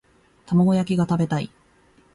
[0.47, 1.51] 玉子焼きが食べたい